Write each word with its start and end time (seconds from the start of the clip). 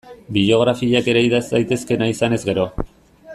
Biografiak 0.37 1.09
ere 1.13 1.21
idatz 1.27 1.43
daitezke 1.51 1.99
nahi 2.01 2.15
izanez 2.17 2.41
gero. 2.49 2.67